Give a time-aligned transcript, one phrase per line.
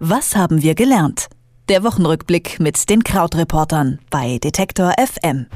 [0.00, 1.26] Was haben wir gelernt?
[1.68, 5.46] Der Wochenrückblick mit den Krautreportern bei Detektor FM.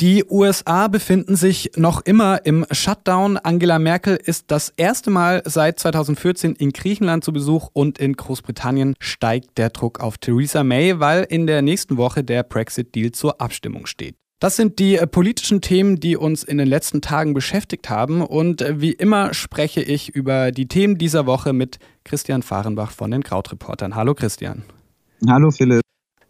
[0.00, 3.36] Die USA befinden sich noch immer im Shutdown.
[3.36, 8.94] Angela Merkel ist das erste Mal seit 2014 in Griechenland zu Besuch und in Großbritannien
[8.98, 13.86] steigt der Druck auf Theresa May, weil in der nächsten Woche der Brexit-Deal zur Abstimmung
[13.86, 14.16] steht.
[14.38, 18.20] Das sind die äh, politischen Themen, die uns in den letzten Tagen beschäftigt haben.
[18.20, 23.10] Und äh, wie immer spreche ich über die Themen dieser Woche mit Christian Fahrenbach von
[23.10, 23.94] den Krautreportern.
[23.94, 24.62] Hallo Christian.
[25.26, 25.80] Hallo Philipp.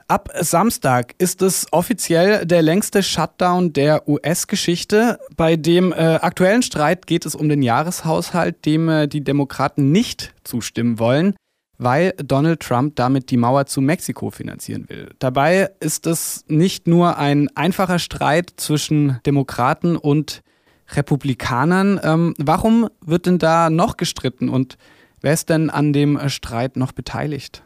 [0.07, 5.19] Ab Samstag ist es offiziell der längste Shutdown der US-Geschichte.
[5.37, 10.33] Bei dem äh, aktuellen Streit geht es um den Jahreshaushalt, dem äh, die Demokraten nicht
[10.45, 11.35] zustimmen wollen
[11.79, 15.11] weil Donald Trump damit die Mauer zu Mexiko finanzieren will.
[15.19, 20.43] Dabei ist es nicht nur ein einfacher Streit zwischen Demokraten und
[20.91, 22.01] Republikanern.
[22.03, 24.79] Ähm, warum wird denn da noch gestritten und
[25.21, 27.63] wer ist denn an dem Streit noch beteiligt?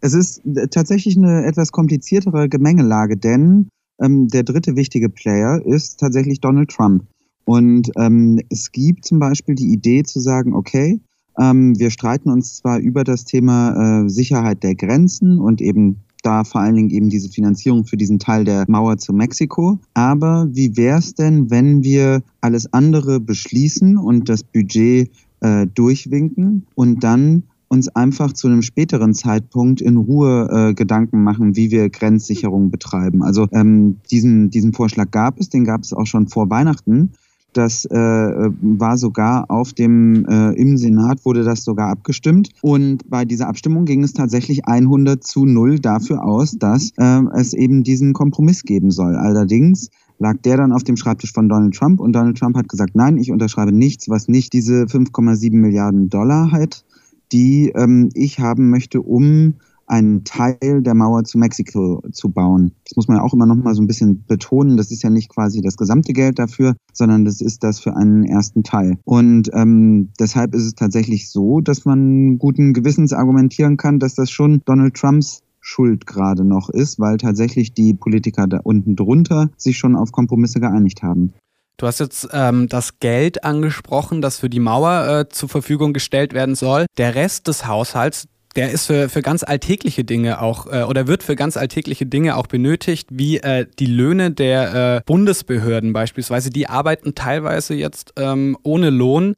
[0.00, 3.68] Es ist tatsächlich eine etwas kompliziertere Gemengelage, denn
[4.00, 7.04] ähm, der dritte wichtige Player ist tatsächlich Donald Trump.
[7.44, 11.00] Und ähm, es gibt zum Beispiel die Idee zu sagen, okay,
[11.38, 16.44] ähm, wir streiten uns zwar über das Thema äh, Sicherheit der Grenzen und eben da
[16.44, 19.78] vor allen Dingen eben diese Finanzierung für diesen Teil der Mauer zu Mexiko.
[19.94, 26.66] Aber wie wäre es denn, wenn wir alles andere beschließen und das Budget äh, durchwinken
[26.74, 31.90] und dann uns einfach zu einem späteren Zeitpunkt in Ruhe äh, Gedanken machen, wie wir
[31.90, 33.22] Grenzsicherung betreiben.
[33.22, 37.12] Also ähm, diesen, diesen Vorschlag gab es, den gab es auch schon vor Weihnachten.
[37.52, 42.50] Das äh, war sogar auf dem, äh, im Senat wurde das sogar abgestimmt.
[42.62, 47.54] Und bei dieser Abstimmung ging es tatsächlich 100 zu 0 dafür aus, dass äh, es
[47.54, 49.16] eben diesen Kompromiss geben soll.
[49.16, 52.94] Allerdings lag der dann auf dem Schreibtisch von Donald Trump und Donald Trump hat gesagt,
[52.94, 56.84] nein, ich unterschreibe nichts, was nicht diese 5,7 Milliarden Dollar hat,
[57.32, 59.54] die ähm, ich haben möchte, um
[59.88, 62.72] einen Teil der Mauer zu Mexiko zu bauen.
[62.84, 64.76] Das muss man auch immer noch mal so ein bisschen betonen.
[64.76, 68.24] Das ist ja nicht quasi das gesamte Geld dafür, sondern das ist das für einen
[68.24, 68.98] ersten Teil.
[69.04, 74.30] Und ähm, deshalb ist es tatsächlich so, dass man guten Gewissens argumentieren kann, dass das
[74.30, 79.76] schon Donald Trumps Schuld gerade noch ist, weil tatsächlich die Politiker da unten drunter sich
[79.76, 81.34] schon auf Kompromisse geeinigt haben.
[81.76, 86.32] Du hast jetzt ähm, das Geld angesprochen, das für die Mauer äh, zur Verfügung gestellt
[86.32, 86.86] werden soll.
[86.96, 88.26] Der Rest des Haushalts,
[88.56, 92.36] der ist für, für ganz alltägliche Dinge auch äh, oder wird für ganz alltägliche Dinge
[92.36, 96.50] auch benötigt, wie äh, die Löhne der äh, Bundesbehörden beispielsweise.
[96.50, 99.34] Die arbeiten teilweise jetzt ähm, ohne Lohn.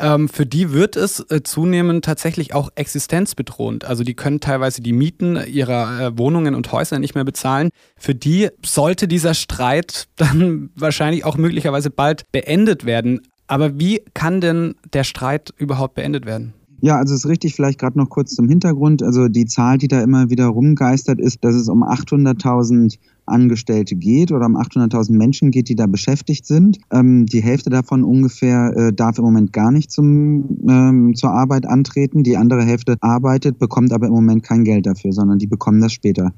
[0.00, 3.84] Ähm, für die wird es äh, zunehmend tatsächlich auch existenzbedrohend.
[3.84, 7.70] Also die können teilweise die Mieten ihrer äh, Wohnungen und Häuser nicht mehr bezahlen.
[7.96, 13.20] Für die sollte dieser Streit dann wahrscheinlich auch möglicherweise bald beendet werden.
[13.46, 16.54] Aber wie kann denn der Streit überhaupt beendet werden?
[16.84, 19.04] Ja, also es ist richtig, vielleicht gerade noch kurz zum Hintergrund.
[19.04, 24.32] Also die Zahl, die da immer wieder rumgeistert, ist, dass es um 800.000 Angestellte geht
[24.32, 26.80] oder um 800.000 Menschen geht, die da beschäftigt sind.
[26.90, 31.68] Ähm, die Hälfte davon ungefähr äh, darf im Moment gar nicht zum, ähm, zur Arbeit
[31.68, 32.24] antreten.
[32.24, 35.92] Die andere Hälfte arbeitet, bekommt aber im Moment kein Geld dafür, sondern die bekommen das
[35.92, 36.32] später.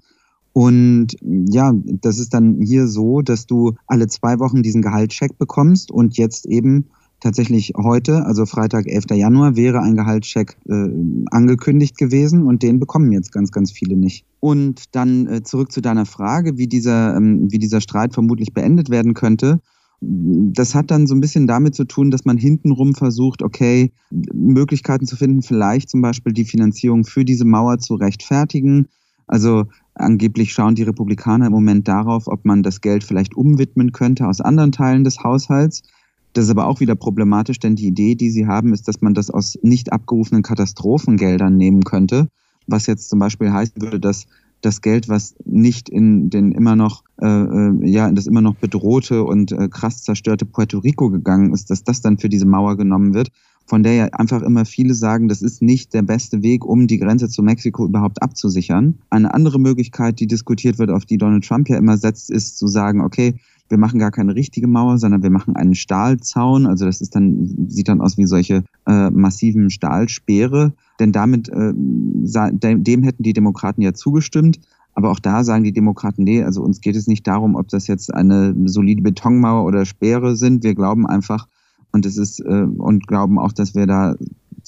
[0.52, 1.72] Und ja,
[2.02, 6.44] das ist dann hier so, dass du alle zwei Wochen diesen Gehaltscheck bekommst und jetzt
[6.44, 6.84] eben
[7.24, 9.06] tatsächlich heute, also Freitag, 11.
[9.12, 10.88] Januar, wäre ein Gehaltscheck äh,
[11.30, 14.26] angekündigt gewesen und den bekommen jetzt ganz, ganz viele nicht.
[14.40, 18.90] Und dann äh, zurück zu deiner Frage, wie dieser, ähm, wie dieser Streit vermutlich beendet
[18.90, 19.60] werden könnte.
[20.02, 25.06] Das hat dann so ein bisschen damit zu tun, dass man hintenrum versucht, okay, Möglichkeiten
[25.06, 28.88] zu finden, vielleicht zum Beispiel die Finanzierung für diese Mauer zu rechtfertigen.
[29.26, 29.64] Also
[29.94, 34.42] angeblich schauen die Republikaner im Moment darauf, ob man das Geld vielleicht umwidmen könnte aus
[34.42, 35.84] anderen Teilen des Haushalts.
[36.34, 39.14] Das ist aber auch wieder problematisch, denn die Idee, die sie haben, ist, dass man
[39.14, 42.28] das aus nicht abgerufenen Katastrophengeldern nehmen könnte,
[42.66, 44.26] was jetzt zum Beispiel heißen würde, dass
[44.60, 48.56] das Geld, was nicht in den immer noch, äh, äh, ja, in das immer noch
[48.56, 52.76] bedrohte und äh, krass zerstörte Puerto Rico gegangen ist, dass das dann für diese Mauer
[52.76, 53.28] genommen wird,
[53.66, 56.98] von der ja einfach immer viele sagen, das ist nicht der beste Weg, um die
[56.98, 58.98] Grenze zu Mexiko überhaupt abzusichern.
[59.10, 62.66] Eine andere Möglichkeit, die diskutiert wird, auf die Donald Trump ja immer setzt, ist zu
[62.66, 63.38] sagen, okay,
[63.68, 66.66] wir machen gar keine richtige Mauer, sondern wir machen einen Stahlzaun.
[66.66, 70.74] Also das ist dann, sieht dann aus wie solche äh, massiven Stahlspeere.
[71.00, 74.60] Denn damit, äh, dem hätten die Demokraten ja zugestimmt.
[74.92, 77.86] Aber auch da sagen die Demokraten, nee, also uns geht es nicht darum, ob das
[77.86, 80.62] jetzt eine solide Betonmauer oder Speere sind.
[80.62, 81.48] Wir glauben einfach,
[81.90, 84.14] und es ist, äh, und glauben auch, dass wir da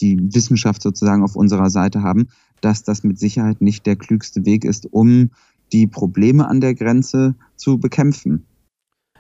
[0.01, 2.29] die Wissenschaft sozusagen auf unserer Seite haben,
[2.61, 5.31] dass das mit Sicherheit nicht der klügste Weg ist, um
[5.73, 8.45] die Probleme an der Grenze zu bekämpfen.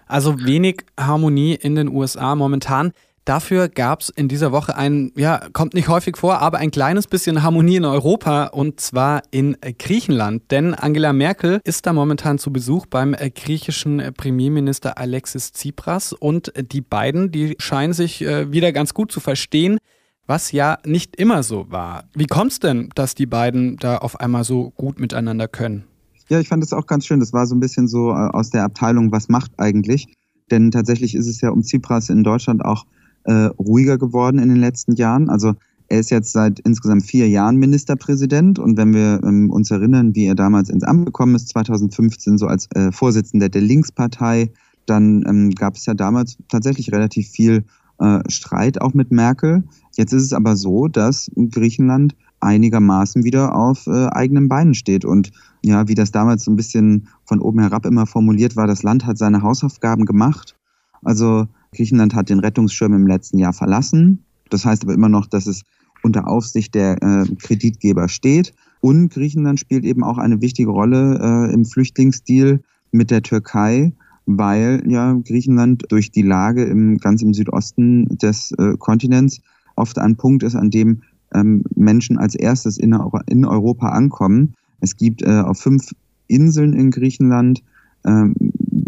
[0.07, 2.93] Also wenig Harmonie in den USA momentan.
[3.25, 7.09] Dafür gab es in dieser Woche ein, ja, kommt nicht häufig vor, aber ein kleines
[7.09, 10.51] bisschen Harmonie in Europa und zwar in Griechenland.
[10.53, 16.81] Denn Angela Merkel ist da momentan zu Besuch beim griechischen Premierminister Alexis Tsipras und die
[16.81, 19.79] beiden, die scheinen sich äh, wieder ganz gut zu verstehen
[20.27, 22.05] was ja nicht immer so war.
[22.15, 25.85] Wie kommt es denn, dass die beiden da auf einmal so gut miteinander können?
[26.29, 27.21] Ja, ich fand das auch ganz schön.
[27.21, 30.13] Das war so ein bisschen so äh, aus der Abteilung, was macht eigentlich?
[30.51, 32.87] Denn tatsächlich ist es ja um Tsipras in Deutschland auch
[33.25, 35.29] äh, ruhiger geworden in den letzten Jahren.
[35.29, 35.55] Also
[35.89, 40.27] er ist jetzt seit insgesamt vier Jahren Ministerpräsident und wenn wir ähm, uns erinnern, wie
[40.27, 44.51] er damals ins Amt gekommen ist, 2015 so als äh, Vorsitzender der Linkspartei,
[44.87, 47.65] dann ähm, gab es ja damals tatsächlich relativ viel
[47.99, 49.65] äh, Streit auch mit Merkel.
[49.97, 55.33] Jetzt ist es aber so, dass Griechenland einigermaßen wieder auf äh, eigenen Beinen steht und
[55.63, 59.05] ja, wie das damals so ein bisschen von oben herab immer formuliert war, das Land
[59.05, 60.55] hat seine Hausaufgaben gemacht.
[61.03, 64.25] Also Griechenland hat den Rettungsschirm im letzten Jahr verlassen.
[64.49, 65.63] Das heißt aber immer noch, dass es
[66.03, 68.55] unter Aufsicht der äh, Kreditgeber steht.
[68.81, 72.61] Und Griechenland spielt eben auch eine wichtige Rolle äh, im Flüchtlingsdeal
[72.93, 73.93] mit der Türkei,
[74.27, 79.41] weil ja Griechenland durch die Lage im, ganz im Südosten des äh, Kontinents
[79.75, 81.03] oft ein Punkt ist, an dem
[81.37, 82.97] ähm, Menschen als erstes in,
[83.27, 84.55] in Europa ankommen.
[84.81, 85.93] Es gibt äh, auf fünf
[86.29, 87.63] Inseln in Griechenland
[88.05, 88.35] ähm,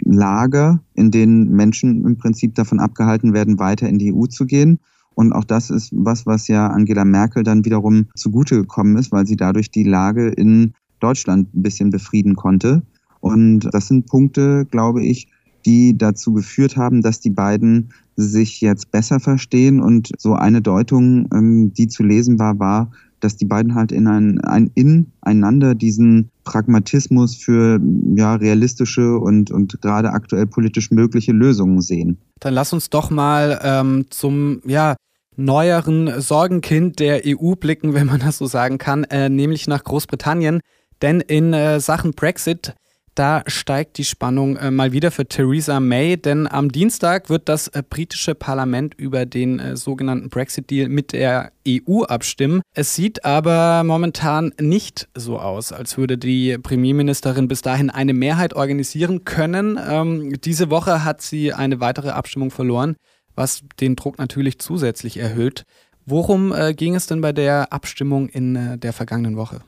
[0.04, 4.78] Lager, in denen Menschen im Prinzip davon abgehalten werden, weiter in die EU zu gehen.
[5.14, 9.26] Und auch das ist was, was ja Angela Merkel dann wiederum zugute gekommen ist, weil
[9.26, 12.82] sie dadurch die Lage in Deutschland ein bisschen befrieden konnte.
[13.20, 15.28] Und das sind Punkte, glaube ich,
[15.66, 19.80] die dazu geführt haben, dass die beiden sich jetzt besser verstehen.
[19.80, 24.06] Und so eine Deutung, ähm, die zu lesen war, war, dass die beiden halt in
[24.06, 27.80] ein, ein ineinander diesen Pragmatismus für
[28.14, 32.18] ja, realistische und, und gerade aktuell politisch mögliche Lösungen sehen.
[32.40, 34.96] Dann lass uns doch mal ähm, zum ja,
[35.36, 40.60] neueren Sorgenkind der EU blicken, wenn man das so sagen kann, äh, nämlich nach Großbritannien.
[41.02, 42.74] Denn in äh, Sachen Brexit
[43.18, 47.66] da steigt die Spannung äh, mal wieder für Theresa May, denn am Dienstag wird das
[47.68, 52.62] äh, britische Parlament über den äh, sogenannten Brexit-Deal mit der EU abstimmen.
[52.74, 58.54] Es sieht aber momentan nicht so aus, als würde die Premierministerin bis dahin eine Mehrheit
[58.54, 59.78] organisieren können.
[59.84, 62.94] Ähm, diese Woche hat sie eine weitere Abstimmung verloren,
[63.34, 65.64] was den Druck natürlich zusätzlich erhöht.
[66.06, 69.60] Worum äh, ging es denn bei der Abstimmung in äh, der vergangenen Woche?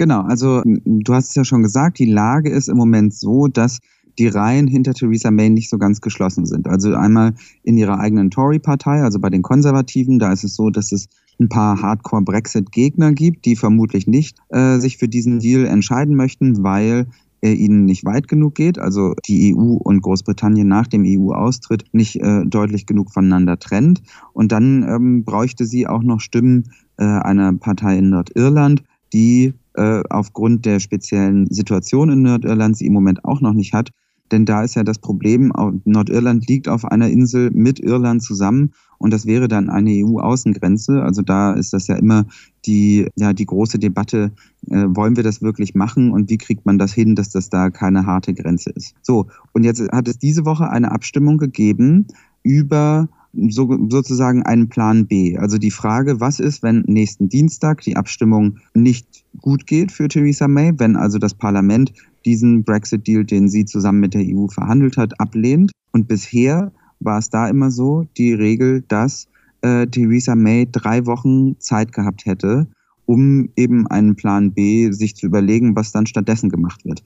[0.00, 3.80] Genau, also du hast es ja schon gesagt, die Lage ist im Moment so, dass
[4.18, 6.66] die Reihen hinter Theresa May nicht so ganz geschlossen sind.
[6.66, 10.90] Also einmal in ihrer eigenen Tory-Partei, also bei den Konservativen, da ist es so, dass
[10.90, 11.08] es
[11.38, 17.06] ein paar Hardcore-Brexit-Gegner gibt, die vermutlich nicht äh, sich für diesen Deal entscheiden möchten, weil
[17.42, 22.16] er ihnen nicht weit genug geht, also die EU und Großbritannien nach dem EU-Austritt nicht
[22.22, 24.00] äh, deutlich genug voneinander trennt.
[24.32, 28.82] Und dann ähm, bräuchte sie auch noch Stimmen äh, einer Partei in Nordirland,
[29.12, 33.90] die äh, aufgrund der speziellen Situation in Nordirland sie im Moment auch noch nicht hat.
[34.32, 35.52] Denn da ist ja das Problem,
[35.84, 41.02] Nordirland liegt auf einer Insel mit Irland zusammen und das wäre dann eine EU-Außengrenze.
[41.02, 42.26] Also da ist das ja immer
[42.64, 44.32] die, ja, die große Debatte,
[44.68, 47.70] äh, wollen wir das wirklich machen und wie kriegt man das hin, dass das da
[47.70, 48.94] keine harte Grenze ist.
[49.02, 52.06] So, und jetzt hat es diese Woche eine Abstimmung gegeben
[52.42, 55.36] über so, sozusagen einen Plan B.
[55.38, 60.48] Also die Frage, was ist, wenn nächsten Dienstag die Abstimmung nicht gut geht für Theresa
[60.48, 61.92] May, wenn also das Parlament
[62.24, 65.72] diesen Brexit-Deal, den sie zusammen mit der EU verhandelt hat, ablehnt.
[65.92, 69.28] Und bisher war es da immer so die Regel, dass
[69.62, 72.66] äh, Theresa May drei Wochen Zeit gehabt hätte,
[73.10, 77.02] um eben einen Plan B sich zu überlegen, was dann stattdessen gemacht wird.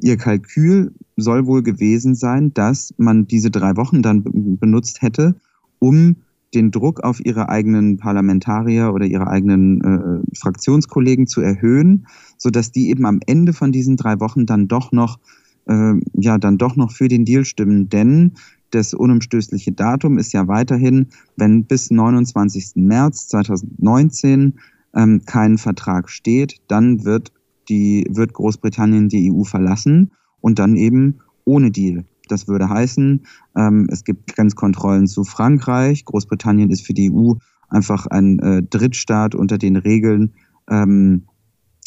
[0.00, 5.34] Ihr Kalkül soll wohl gewesen sein, dass man diese drei Wochen dann benutzt hätte,
[5.80, 6.16] um
[6.54, 12.06] den Druck auf ihre eigenen Parlamentarier oder ihre eigenen äh, Fraktionskollegen zu erhöhen,
[12.38, 15.18] so dass die eben am Ende von diesen drei Wochen dann doch noch
[15.66, 18.32] äh, ja dann doch noch für den Deal stimmen, denn
[18.70, 22.76] das unumstößliche Datum ist ja weiterhin, wenn bis 29.
[22.76, 24.54] März 2019
[24.98, 27.32] ähm, kein Vertrag steht, dann wird,
[27.68, 32.04] die, wird Großbritannien die EU verlassen und dann eben ohne Deal.
[32.28, 33.24] Das würde heißen,
[33.56, 36.04] ähm, es gibt Grenzkontrollen zu Frankreich.
[36.04, 37.34] Großbritannien ist für die EU
[37.68, 40.34] einfach ein äh, Drittstaat unter den Regeln
[40.68, 41.26] ähm,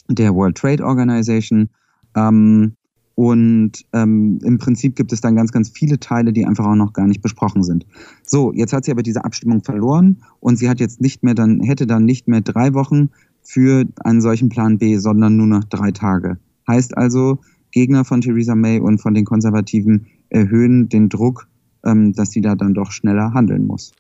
[0.08, 1.70] der World Trade Organization.
[2.16, 2.76] Ähm,
[3.22, 6.92] und ähm, im Prinzip gibt es dann ganz, ganz viele Teile, die einfach auch noch
[6.92, 7.86] gar nicht besprochen sind.
[8.24, 11.62] So, jetzt hat sie aber diese Abstimmung verloren und sie hat jetzt nicht mehr dann,
[11.62, 13.12] hätte dann nicht mehr drei Wochen
[13.44, 16.40] für einen solchen Plan B, sondern nur noch drei Tage.
[16.68, 17.38] Heißt also,
[17.70, 21.48] Gegner von Theresa May und von den Konservativen erhöhen den Druck,
[21.86, 23.92] ähm, dass sie da dann doch schneller handeln muss.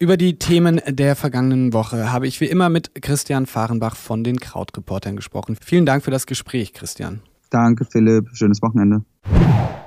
[0.00, 4.40] Über die Themen der vergangenen Woche habe ich wie immer mit Christian Fahrenbach von den
[4.40, 5.56] Krautreportern gesprochen.
[5.64, 7.20] Vielen Dank für das Gespräch, Christian.
[7.54, 8.30] Danke, Philipp.
[8.32, 9.04] Schönes Wochenende.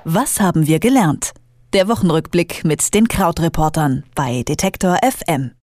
[0.04, 1.32] Was haben wir gelernt?
[1.74, 5.50] Der Wochenrückblick mit den Krautreportern bei Detektor FM.